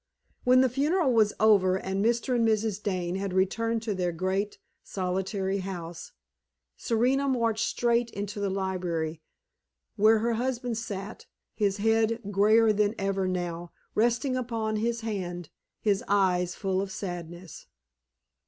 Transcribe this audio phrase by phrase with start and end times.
[0.45, 2.33] When the funeral was over and Mr.
[2.35, 2.81] and Mrs.
[2.81, 6.11] Dane had returned to their great, solitary house,
[6.75, 9.21] Serena marched straight into the library,
[9.97, 16.03] where her husband sat, his head grayer than ever now resting upon his hand, his
[16.07, 17.67] eyes full of sadness.